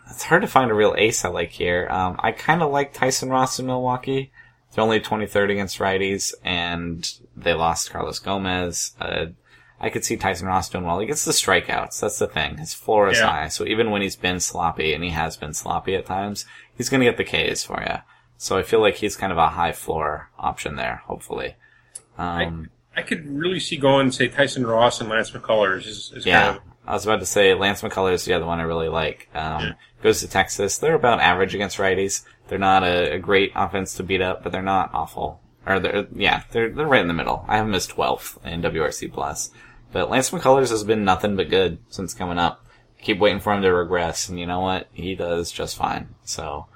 [0.10, 1.88] it's hard to find a real ace I like here.
[1.90, 4.32] Um, I kind of like Tyson Ross in Milwaukee.
[4.74, 8.92] They're only 23rd against righties, and they lost Carlos Gomez.
[9.00, 9.28] Uh,
[9.80, 11.00] I could see Tyson Ross doing well.
[11.00, 12.00] He gets the strikeouts.
[12.00, 12.58] That's the thing.
[12.58, 13.28] His floor is Yeah.
[13.28, 13.48] high.
[13.50, 17.02] So even when he's been sloppy, and he has been sloppy at times, he's going
[17.02, 17.98] to get the Ks for you.
[18.38, 21.56] So I feel like he's kind of a high floor option there, hopefully.
[22.18, 25.88] Um, I could really see going, say, Tyson Ross and Lance McCullers.
[25.88, 26.44] Is, is Yeah.
[26.44, 28.90] Kind of, I was about to say Lance McCullers is the other one I really
[28.90, 29.30] like.
[29.34, 30.78] Um, Goes to Texas.
[30.80, 32.24] They're about average against righties.
[32.50, 35.40] They're not a, a great offense to beat up, but they're not awful.
[35.66, 37.46] Or they're, yeah, they're, they're right in the middle.
[37.48, 39.50] I have them as 12th in WRC plus.
[39.94, 42.66] But Lance McCullers has been nothing but good since coming up.
[43.02, 44.90] Keep waiting for him to regress, and you know what?
[44.92, 46.16] He does just fine.
[46.24, 46.68] So,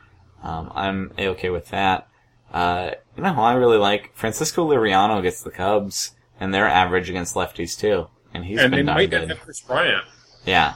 [0.43, 2.07] um, I'm a-okay with that.
[2.53, 4.15] Uh, you know I really like?
[4.15, 8.07] Francisco Liriano gets the Cubs, and they're average against lefties too.
[8.33, 9.39] And he's and they been darn might good.
[9.39, 10.05] Kris Bryant.
[10.45, 10.75] Yeah.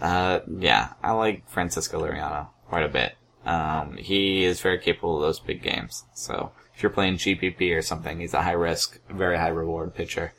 [0.00, 3.16] Uh, yeah, I like Francisco Liriano quite a bit.
[3.44, 6.04] Um, he is very capable of those big games.
[6.14, 10.32] So if you're playing GPP or something, he's a high risk, very high reward pitcher.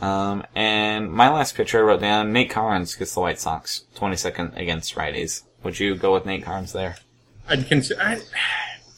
[0.00, 4.56] Um, and my last pitcher I wrote down, Nate Karns gets the White Sox, 22nd
[4.56, 5.42] against righties.
[5.62, 6.96] Would you go with Nate Karns there?
[7.50, 8.00] I'd consider.
[8.00, 8.20] I,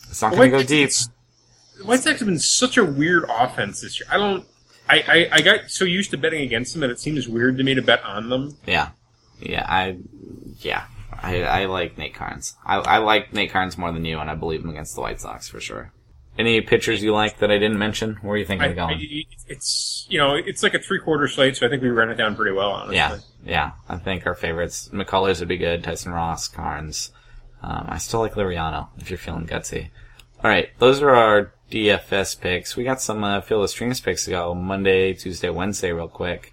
[0.09, 0.91] It's not going to go deep.
[1.79, 4.09] The White Sox have been such a weird offense this year.
[4.11, 4.47] I don't.
[4.89, 7.65] I, I, I got so used to betting against them that it seems weird to
[7.65, 8.57] me to bet on them.
[8.67, 8.91] Yeah.
[9.41, 9.97] Yeah, I,
[10.59, 10.85] yeah.
[11.21, 12.55] I, I like Nate Karns.
[12.65, 15.21] I, I like Nate Karns more than you, and I believe him against the White
[15.21, 15.93] Sox for sure.
[16.39, 18.17] Any pitchers you like that I didn't mention?
[18.23, 18.99] Where are you thinking I, of going?
[18.99, 22.09] I- it's you know it's like a three quarter slate, so I think we ran
[22.09, 22.71] it down pretty well.
[22.71, 22.97] Honestly.
[22.97, 23.71] Yeah, yeah.
[23.89, 25.85] I think our favorites, McCullers would be good.
[25.85, 27.11] Tyson Ross, Karns.
[27.63, 29.91] Um, I still like Liriano if you're feeling gutsy.
[30.43, 32.77] All right, those are our DFS picks.
[32.77, 36.53] We got some uh, Field of Streams picks to go Monday, Tuesday, Wednesday, real quick.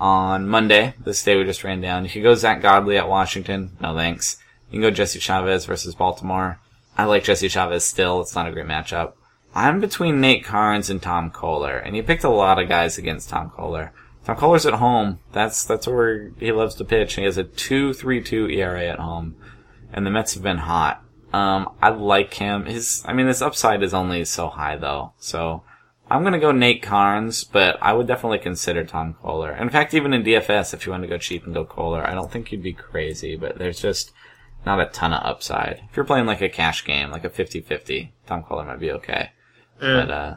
[0.00, 2.04] On Monday, this day we just ran down.
[2.04, 3.76] You could go Zack Godley at Washington.
[3.80, 4.38] No thanks.
[4.70, 6.58] You can go Jesse Chavez versus Baltimore.
[6.96, 8.20] I like Jesse Chavez still.
[8.20, 9.12] It's not a great matchup.
[9.54, 13.28] I'm between Nate Karns and Tom Koehler, and he picked a lot of guys against
[13.28, 13.90] Tom Koehler.
[14.24, 15.18] Tom Koehler's at home.
[15.32, 17.14] That's that's where he loves to pitch.
[17.14, 19.36] He has a two three two ERA at home,
[19.92, 21.02] and the Mets have been hot.
[21.32, 22.66] Um, I like him.
[22.66, 25.12] His, I mean, his upside is only so high though.
[25.18, 25.62] So
[26.10, 29.60] I'm gonna go Nate Karns, but I would definitely consider Tom Koehler.
[29.60, 32.14] In fact, even in DFS, if you want to go cheap and go Koehler, I
[32.14, 33.36] don't think you'd be crazy.
[33.36, 34.12] But there's just
[34.66, 35.82] not a ton of upside.
[35.88, 39.30] If you're playing like a cash game, like a 50-50, Tom Koehler might be okay.
[39.80, 39.94] Yeah.
[39.94, 40.36] But uh,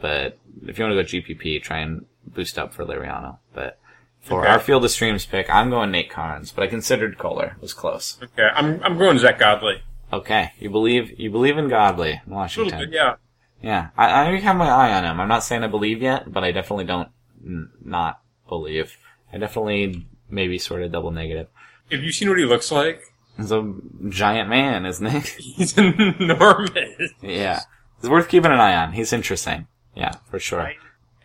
[0.00, 3.38] but if you want to go GPP, try and boost up for Liriano.
[3.54, 3.78] But
[4.24, 4.50] for Okay.
[4.50, 7.56] our field of streams pick, I'm going Nate Karns, but I considered Koehler.
[7.56, 8.18] It was close.
[8.22, 9.82] Okay, I'm I'm going Zack Godley.
[10.12, 12.78] Okay, you believe you believe in Godley, in Washington.
[12.80, 13.16] bit, yeah.
[13.62, 15.20] Yeah, I, I have my eye on him.
[15.20, 17.08] I'm not saying I believe yet, but I definitely don't
[17.44, 18.96] n- not believe.
[19.32, 21.48] I definitely maybe sort of double negative.
[21.90, 23.00] Have you seen what he looks like?
[23.36, 23.74] He's a
[24.10, 25.18] giant man, isn't he?
[25.56, 27.12] He's enormous.
[27.22, 27.60] yeah,
[27.98, 28.92] it's worth keeping an eye on.
[28.92, 29.66] He's interesting.
[29.96, 30.58] Yeah, for sure.
[30.60, 30.76] Right.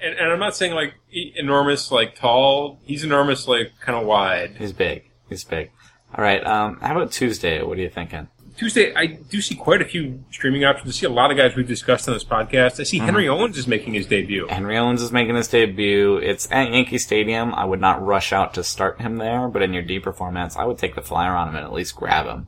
[0.02, 2.80] And, and I'm not saying like enormous, like tall.
[2.84, 4.56] He's enormous, like kind of wide.
[4.58, 5.10] He's big.
[5.28, 5.72] He's big.
[6.16, 6.46] All right.
[6.46, 7.62] Um, how about Tuesday?
[7.62, 8.28] What are you thinking?
[8.58, 10.90] Tuesday, I do see quite a few streaming options.
[10.90, 12.82] I see a lot of guys we've discussed on this podcast.
[12.82, 14.48] I see Henry Owens is making his debut.
[14.50, 16.18] Henry Owens is making his debut.
[16.18, 17.54] It's at Yankee Stadium.
[17.54, 20.66] I would not rush out to start him there, but in your deeper formats, I
[20.66, 22.48] would take the flyer on him and at least grab him.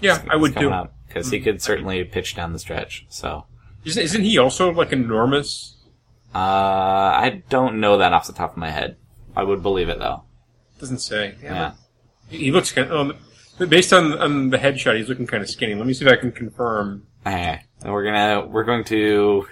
[0.00, 0.72] Yeah, I would do.
[1.06, 3.06] because he could certainly pitch down the stretch.
[3.08, 3.46] So
[3.84, 5.73] Isn't, isn't he also like enormous?
[6.34, 8.96] Uh, I don't know that off the top of my head.
[9.36, 10.24] I would believe it though.
[10.80, 11.34] Doesn't say.
[11.42, 11.72] Yeah.
[12.28, 13.10] He looks kind of,
[13.60, 15.74] um, based on, on the headshot, he's looking kind of skinny.
[15.74, 17.06] Let me see if I can confirm.
[17.26, 17.60] Okay.
[17.82, 19.46] And we're gonna we're going to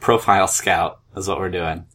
[0.00, 1.86] profile scout is what we're doing.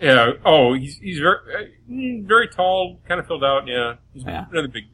[0.00, 0.32] Yeah.
[0.44, 3.66] Oh, he's he's very uh, very tall, kind of filled out.
[3.66, 3.94] Yeah.
[4.14, 4.46] He's Yeah.
[4.50, 4.84] another big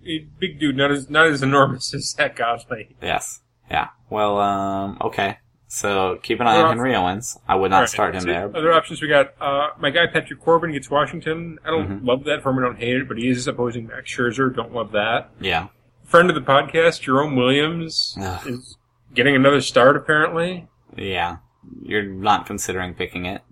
[0.40, 2.96] big dude, not as not as enormous as Zack Godley.
[3.02, 3.40] Yes.
[3.70, 3.88] Yeah.
[4.10, 5.38] Well, um, okay.
[5.68, 7.38] So keep an eye on Henry Owens.
[7.48, 8.44] I would not Alright, start him there.
[8.56, 9.34] Other options we got.
[9.40, 11.58] Uh, my guy Patrick Corbin gets Washington.
[11.64, 12.06] I don't Mm-hmm.
[12.06, 12.38] love that.
[12.46, 14.54] I don't hate it, but he is opposing Max Scherzer.
[14.54, 15.30] Don't love that.
[15.40, 15.68] Yeah.
[16.04, 18.46] Friend of the podcast, Jerome Williams Ugh.
[18.46, 18.76] is
[19.12, 19.96] getting another start.
[19.96, 21.38] Apparently, Yeah.
[21.82, 23.42] You're not considering picking it.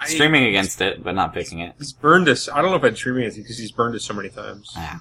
[0.00, 1.74] I- Streaming against it, but not picking it.
[1.78, 2.48] he's burned us.
[2.48, 4.72] I don't know if I'd stream against it because he's burned us so many times.
[4.74, 4.98] Yeah.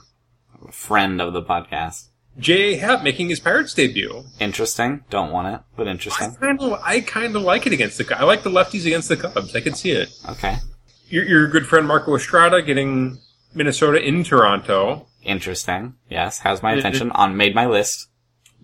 [0.69, 2.09] Friend of the podcast.
[2.37, 2.77] J.A.
[2.77, 4.23] Happ making his Pirates debut.
[4.39, 5.03] Interesting.
[5.09, 6.35] Don't want it, but I interesting.
[6.35, 8.17] kind of, I kind of like it against the.
[8.17, 9.55] I like the lefties against the Cubs.
[9.55, 10.09] I can see it.
[10.29, 10.57] Okay.
[11.09, 13.19] Your, your good friend Marco Estrada getting
[13.53, 15.07] Minnesota in Toronto.
[15.23, 15.95] Interesting.
[16.09, 16.39] Yes.
[16.39, 18.07] Has my attention on made my list.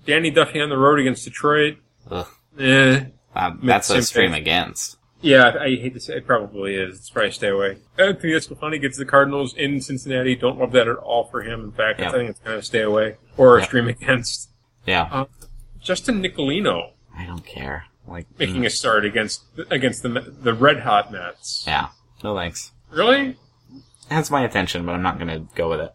[0.06, 1.78] Danny Duffy on the road against Detroit.
[2.10, 2.28] Ugh.
[2.58, 3.04] Eh.
[3.36, 4.97] Uh, that's a stream against.
[5.22, 6.98] Yeah, I hate to say it probably is.
[6.98, 7.78] It's probably stay away.
[7.98, 10.36] Anthony DeSclafani gets the Cardinals in Cincinnati.
[10.36, 11.62] Don't love that at all for him.
[11.66, 12.10] In fact, Yeah.
[12.10, 13.66] I think it's kind of stay away or a Yeah.
[13.66, 14.50] stream against.
[14.86, 15.08] Yeah.
[15.12, 15.26] Uh,
[15.82, 17.86] Justin Nicolino I don't care.
[18.08, 21.64] Like making mm, a start against against the the red hot Mets.
[21.68, 21.90] Yeah.
[22.24, 22.72] No thanks.
[22.92, 23.38] Really?
[24.10, 25.94] Has my attention, but I'm not gonna go with it.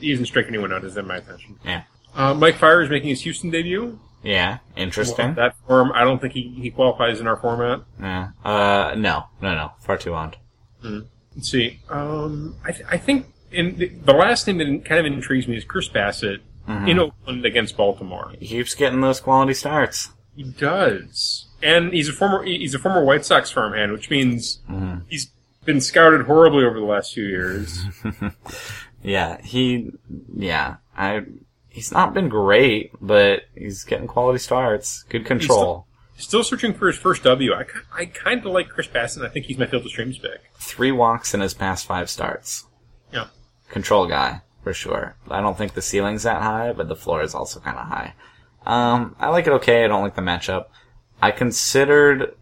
[0.00, 0.84] He doesn't strike anyone out.
[0.84, 1.58] Is in my attention.
[1.64, 1.82] Yeah.
[2.14, 3.98] Uh, Mike Fiers is making his Houston debut.
[4.26, 4.58] Yeah.
[4.76, 5.34] Interesting.
[5.34, 7.82] That form, I don't think he, he qualifies in our format.
[8.00, 8.28] Yeah.
[8.44, 9.72] Uh, no, no, no.
[9.80, 10.36] Far too owned.
[10.82, 11.80] Let's see.
[11.88, 15.56] Um, I, th- I think in the, the last thing that kind of intrigues me
[15.56, 16.40] is Chris Bassitt
[16.86, 18.32] in Oakland against Baltimore.
[18.40, 20.10] He keeps getting those quality starts.
[20.34, 24.58] He does, and he's a former he's a former White Sox farmhand, which means
[25.08, 25.30] he's
[25.64, 27.84] been scouted horribly over the last few years.
[29.02, 29.92] Yeah, he,
[30.34, 31.22] yeah, I,
[31.76, 35.02] he's not been great, but he's getting quality starts.
[35.10, 35.86] Good control.
[36.16, 37.52] Still searching for his first W.
[37.52, 39.22] I, I kind of like Chris Bassitt.
[39.22, 40.40] I think he's my field of streams pick.
[40.54, 42.64] Three walks in his past five starts.
[43.12, 43.26] Yeah.
[43.68, 45.16] Control guy, for sure.
[45.30, 48.14] I don't think the ceiling's that high, but the floor is also kind of high.
[48.64, 49.84] Um, I like it okay.
[49.84, 50.68] I don't like the matchup.
[51.20, 52.34] I considered,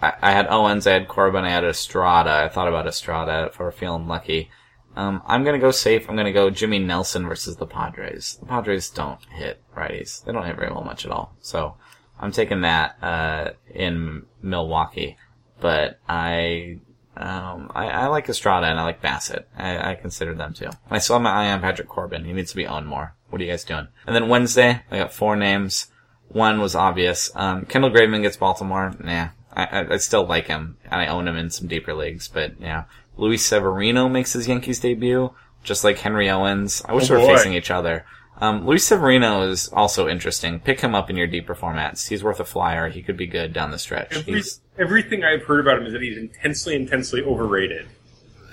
[0.00, 2.30] I, I had Owens, I had Corbin, I had Estrada.
[2.30, 4.50] I thought about Estrada if I were feeling lucky.
[4.98, 6.08] Um, I'm gonna go safe.
[6.08, 8.36] I'm gonna go Jimmy Nelson versus the Padres.
[8.40, 10.24] The Padres don't hit righties.
[10.24, 11.36] They don't hit very well much at all.
[11.40, 11.76] So
[12.18, 15.16] I'm taking that uh, in Milwaukee.
[15.60, 16.78] But I,
[17.16, 19.44] um, I, I like Estrada and I like Bassitt.
[19.56, 20.70] I, I consider them too.
[20.90, 22.24] I still have my eye on Patrick Corbin.
[22.24, 23.14] He needs to be owned more.
[23.30, 23.86] What are you guys doing?
[24.04, 25.92] And then Wednesday, I got four names.
[26.26, 27.30] One was obvious.
[27.36, 28.96] Um, Kendall Graveman gets Baltimore.
[28.98, 30.76] Nah, I, I, I still like him.
[30.90, 32.84] I own him in some deeper leagues, but yeah.
[33.18, 35.30] Luis Severino makes his Yankees debut,
[35.62, 36.82] just like Henry Owens.
[36.88, 37.36] I wish Oh, they were boy.
[37.36, 38.06] facing each other.
[38.40, 40.60] Um, Luis Severino is also interesting.
[40.60, 42.08] Pick him up in your deeper formats.
[42.08, 42.88] He's worth a flyer.
[42.88, 44.16] He could be good down the stretch.
[44.16, 44.42] Every,
[44.78, 47.88] everything I've heard about him is that he's intensely, intensely overrated.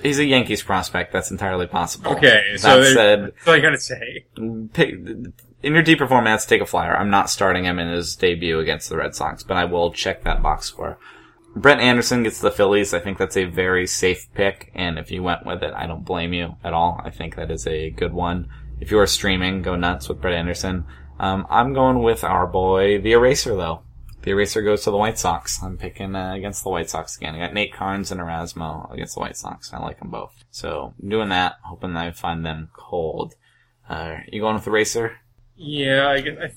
[0.01, 1.13] he's a Yankees prospect.
[1.13, 2.13] That's entirely possible.
[2.13, 4.25] Okay, That so said, that's all I gotta say.
[4.73, 4.89] pick,
[5.61, 6.95] in your deeper formats, take a flyer.
[6.97, 10.23] I'm not starting him in his debut against the Red Sox, but I will check
[10.23, 10.97] that box score.
[11.55, 12.93] Brett Anderson gets the Phillies.
[12.93, 16.03] I think that's a very safe pick, and if you went with it, I don't
[16.03, 16.99] blame you at all.
[17.03, 18.49] I think that is a good one.
[18.81, 20.85] If you are streaming, go nuts with Brett Anderson.
[21.17, 23.83] Um, I'm going with our boy, the Eraser, though.
[24.23, 25.63] The Eraser goes to the White Sox.
[25.63, 27.35] I'm picking uh, against the White Sox again.
[27.35, 29.71] I got Nate Karns and Erasmo against the White Sox.
[29.71, 30.33] I like them both.
[30.51, 33.35] So, I'm doing that, hoping that I find them cold.
[33.87, 35.17] Uh, you going with the Eraser?
[35.55, 36.51] Yeah, I, guess- I,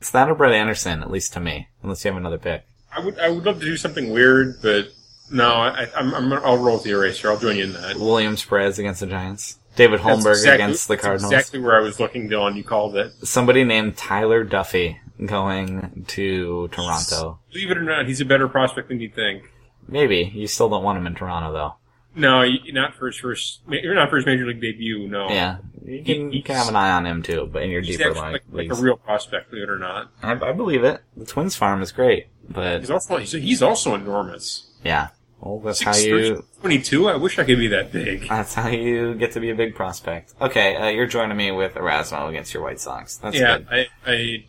[0.00, 1.68] It's that or Brett Anderson, at least to me.
[1.84, 2.64] Unless you have another pick.
[2.94, 4.88] I would I would love to do something weird, but
[5.30, 7.30] no, I, I'm, I'm I'll roll with the eraser.
[7.30, 7.96] I'll join you in that.
[7.96, 9.58] Williams Perez against the Giants.
[9.76, 11.32] David Holmberg exactly- against the that's Cardinals.
[11.32, 12.56] Exactly where I was looking, Dylan.
[12.56, 13.12] You called it.
[13.26, 17.38] Somebody named Tyler Duffey going to Toronto.
[17.52, 19.44] Believe it or not, he's a better prospect than you think.
[19.88, 20.30] Maybe.
[20.34, 21.74] You still don't want him in Toronto, though.
[22.14, 23.60] No, not for his first.
[23.68, 25.08] You're not for his major league debut.
[25.08, 25.30] No.
[25.30, 25.58] Yeah.
[25.84, 28.10] You can, you can have an eye on him, too, but in your He's deeper
[28.10, 30.10] actually li- like, like a real prospect, believe it or not.
[30.22, 31.02] I, I believe it.
[31.16, 34.70] The Twins farm is great, but He's also he's, he's also enormous.
[34.84, 35.08] yeah.
[35.40, 37.08] Well, that's how you, 22.
[37.08, 38.26] I wish I could be that big.
[38.28, 40.34] that's how you get to be a big prospect.
[40.40, 43.16] Okay, uh, you're joining me with Erasmo against your White Sox.
[43.16, 43.66] That's yeah, good.
[43.68, 44.44] I, I.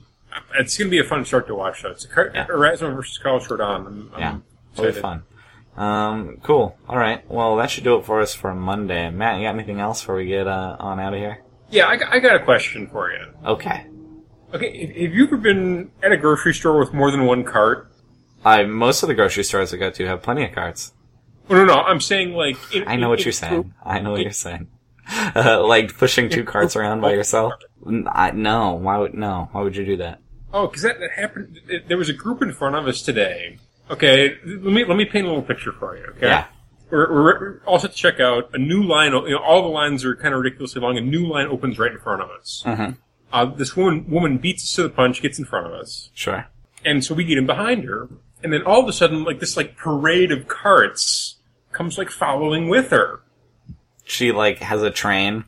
[0.60, 1.82] It's going to be a fun start to watch.
[1.82, 2.46] Though it's a Yeah.
[2.46, 3.88] Erasmo versus Carlos Rodon.
[3.88, 4.38] I'm, Yeah.
[4.78, 5.24] Really fun.
[5.76, 6.78] Um, cool.
[6.88, 7.30] All right.
[7.30, 9.10] Well, that should do it for us for Monday.
[9.10, 11.44] Matt, you got anything else before we get uh, on out of here?
[11.70, 13.26] Yeah, I, got- I got a question for you.
[13.46, 13.88] Okay.
[14.54, 17.90] Okay, have- you ever been at a grocery store with more than one cart?
[18.46, 20.94] I most of the grocery stores I go to have plenty of carts.
[21.50, 22.58] Oh, no, no, I'm saying like.
[22.74, 23.74] In, I know what you're saying.
[23.84, 24.68] I know what you're saying.
[25.36, 27.54] Uh, like pushing two carts around by yourself.
[28.08, 28.74] I, no.
[28.74, 29.50] Why would no?
[29.52, 30.20] Why would you do that?
[30.54, 31.60] Oh, because that, that happened.
[31.88, 33.58] There was a group in front of us today.
[33.90, 36.06] Okay, let me let me paint a little picture for you.
[36.18, 36.28] Okay.
[36.28, 36.46] Yeah.
[36.90, 38.50] We're, we're, we're all set to check out.
[38.54, 40.98] A new line, you know, all the lines are kind of ridiculously long.
[40.98, 42.64] A new line opens right in front of us.
[42.66, 42.98] Mhm.
[43.32, 46.46] Uh, this woman woman beats us to the punch, gets in front of us, Sure.
[46.86, 48.08] and so we get in behind her.
[48.44, 51.38] And then all of a sudden, like this, like parade of carts
[51.72, 53.22] comes like following with her.
[54.04, 55.46] She like has a train.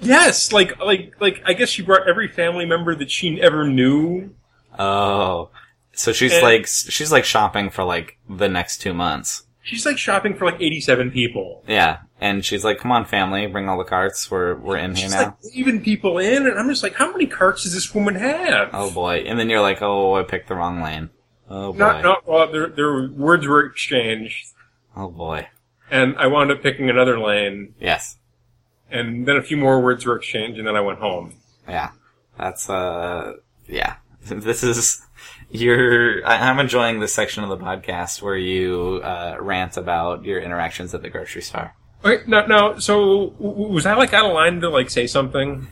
[0.00, 4.34] Yes, like like like I guess she brought every family member that she ever knew.
[4.78, 5.50] Oh.
[5.98, 9.42] So she's And- like she's like shopping for like the next two months.
[9.62, 11.62] She's like shopping for like eighty-seven people.
[11.68, 14.30] Yeah, and she's like, "Come on, family, bring all the carts.
[14.30, 17.10] We're we're in here She's now." like leaving people in, and I'm just like, how
[17.12, 18.70] many carts does this woman have?
[18.72, 19.24] Oh boy!
[19.26, 21.10] And then you're like, "Oh, I picked the wrong lane."
[21.50, 21.78] Oh boy!
[21.78, 22.50] Not, not well.
[22.50, 24.46] Their their words were exchanged,
[24.96, 25.48] Oh boy!
[25.90, 28.16] and I wound up picking another lane, Yes,
[28.90, 31.34] and then a few more words were exchanged, and then I went home.
[31.68, 31.90] yeah.
[32.38, 33.34] That's uh,
[33.66, 33.96] yeah.
[34.28, 35.02] This is
[35.50, 36.26] you're.
[36.26, 40.94] I, I'm enjoying this section of the podcast where you uh, rant about your interactions
[40.94, 41.74] at the grocery store.
[42.04, 45.66] Okay, now, now, so w- was I like out of line to like say something?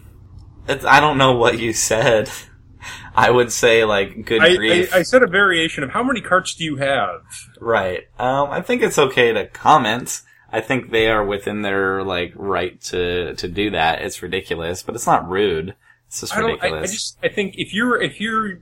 [0.69, 2.31] It's, I don't know what you said.
[3.15, 4.95] I would say like good I, I, grief.
[4.95, 7.23] I said a variation of how many carts do you have?
[7.61, 8.05] Right.
[8.19, 10.23] Um, I think it's okay to comment.
[10.53, 14.03] I think they are within their like right to to do that.
[14.03, 15.75] It's ridiculous, but it's not rude.
[16.09, 16.51] It's just I don't.
[16.51, 16.91] I, ridiculous.
[16.91, 17.19] I just.
[17.25, 18.61] I think if you're if you're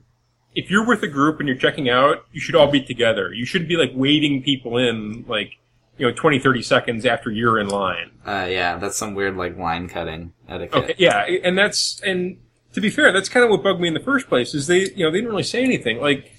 [0.55, 3.33] if you're with a group and you're checking out, you should all be together.
[3.33, 5.59] You shouldn't be like waiting people in like
[5.99, 8.11] you know 20, 30 seconds after you're in line.
[8.25, 10.85] Uh, yeah, that's some weird like line cutting etiquette.
[10.85, 12.39] Okay, yeah, and that's and
[12.73, 14.55] to be fair, that's kind of what bugged me in the first place.
[14.55, 16.31] Is they you know they didn't really say anything like.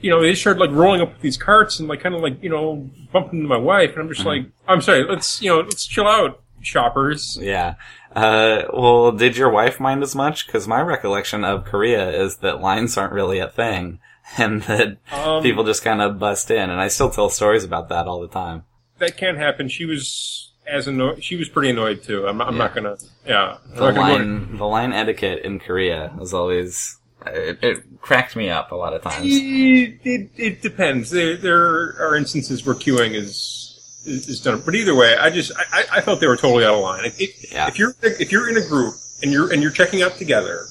[0.00, 2.42] You know, they started like rolling up with these carts and like kind of like
[2.42, 5.60] you know bumping into my wife, and I'm just like, I'm sorry, let's you know
[5.60, 7.38] let's chill out, shoppers.
[7.40, 7.74] Yeah.
[8.14, 10.46] Uh, well, did your wife mind as much?
[10.46, 13.98] Because my recollection of Korea is that lines aren't really a thing,
[14.38, 16.70] and that Um, people just kind of bust in.
[16.70, 18.64] And I still tell stories about that all the time.
[18.98, 19.68] that can't happen.
[19.68, 21.24] She was as annoyed.
[21.24, 22.26] She was pretty annoyed too.
[22.28, 22.58] I'm, I'm Yeah.
[22.58, 22.96] not gonna.
[23.26, 28.00] Yeah, I'm The gonna go line, the line etiquette in Korea is always it, it
[28.00, 29.26] cracked me up a lot of times.
[29.26, 31.10] It, it, it depends.
[31.10, 31.58] There, there
[32.00, 33.61] are instances where queuing is,
[34.04, 36.80] is done, but either way, I just I, I- felt they were totally out of
[36.80, 37.04] line.
[37.50, 37.68] Yeah.
[37.68, 40.64] if you're if you're in a group and you're and you're checking out together,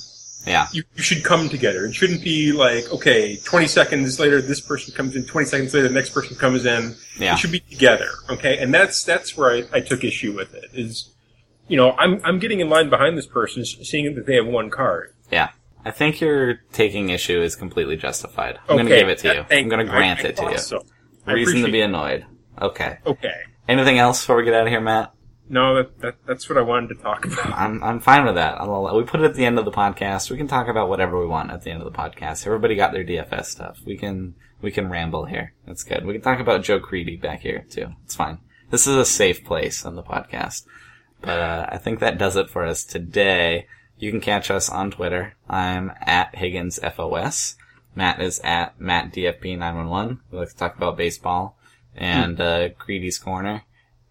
[0.46, 1.86] Yeah, you, you should come together.
[1.86, 5.88] It shouldn't be like okay, 20 seconds later this person comes in, 20 seconds later
[5.88, 6.96] the next person comes in.
[7.18, 8.58] yeah, It should be together, okay?
[8.58, 10.66] And that's that's where I, I took issue with it.
[10.74, 11.14] Is
[11.68, 14.70] you know I'm I'm getting in line behind this person, seeing that they have one
[14.70, 15.14] card.
[15.32, 15.50] yeah.
[15.84, 18.60] I think your taking issue is completely justified.
[18.70, 19.46] I'm going to give it to you.
[19.50, 20.58] I'm going to grant I- I it to you.
[20.60, 20.86] So.
[21.26, 22.24] Reason to be annoyed.
[22.62, 22.98] Okay.
[23.06, 23.36] Okay.
[23.68, 25.14] Anything else before we get out of here, Matt?
[25.50, 27.54] No, that, that that's what I wanted to talk about.
[27.54, 28.62] I'm I'm fine with that.
[28.62, 30.32] I'll, we put it at the end of the podcast.
[30.32, 32.46] We can talk about whatever we want at the end of the podcast.
[32.48, 33.80] Everybody got their DFS stuff.
[33.86, 35.54] We can we can ramble here.
[35.66, 36.06] That's good.
[36.06, 37.90] We can talk about Joe Crede back here too.
[38.06, 38.40] It's fine.
[38.70, 40.66] This is a safe place on the podcast.
[41.20, 43.68] But uh, I think that does it for us today.
[43.98, 45.36] You can catch us on Twitter.
[45.50, 47.56] I'm at Higgins FOS.
[47.94, 50.20] Matt is at Matt DFP911.
[50.32, 51.58] We like to talk about baseball
[52.02, 53.64] and uh, Crede's corner.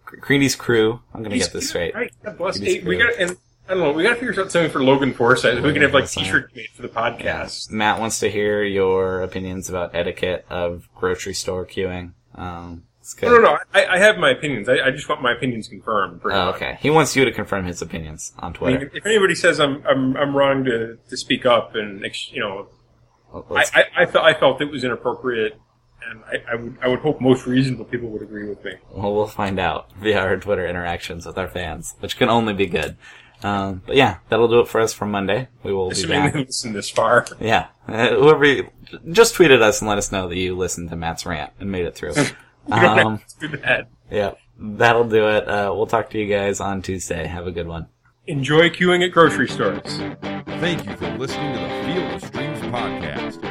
[0.05, 1.01] Cre- Crede's crew.
[1.13, 1.93] I'm gonna get this straight.
[1.93, 2.11] Right.
[2.23, 2.57] God bless.
[2.59, 3.37] It is Hey, we got and
[3.69, 3.91] I don't know.
[3.91, 5.63] We got to figure out something for Logan Forsythe.
[5.63, 6.23] We can have like Forsythe.
[6.25, 7.71] T-shirts made for the podcast.
[7.71, 12.13] Matt wants to hear your opinions about etiquette of grocery store queuing.
[12.35, 12.83] Um.
[13.23, 13.57] No, no, no.
[13.73, 14.69] I, I have my opinions.
[14.69, 16.21] I, I just want my opinions confirmed.
[16.23, 16.77] Oh, okay.
[16.81, 18.79] He wants you to confirm his opinions on I Twitter.
[18.79, 22.67] mean, if anybody says I'm I'm I'm wrong to, to speak up and you know,
[23.33, 25.59] Well, I I, I, felt, I felt it was inappropriate,
[26.09, 28.73] and I, I would I would hope most reasonable people would agree with me.
[28.91, 32.65] well, we'll find out via our Twitter interactions with our fans, which can only be
[32.67, 32.97] good.
[33.43, 35.47] Um, but yeah, that'll do it for us for Monday.
[35.63, 36.33] We will be Assuming back.
[36.33, 37.25] they listen this far.
[37.39, 37.67] Yeah.
[37.87, 38.69] Uh, whoever, you-
[39.11, 41.85] just tweeted us and let us know that you listened to Matt's rant and made
[41.85, 42.13] it through.
[42.67, 43.89] You don't um, have to that.
[44.11, 44.31] yeah.
[44.59, 45.47] That'll do it.
[45.47, 47.25] Uh, we'll talk to you guys on Tuesday.
[47.25, 47.87] Have a good one.
[48.27, 49.81] Enjoy queuing at grocery stores.
[50.61, 53.50] Thank you for listening to the Field of Streams podcast.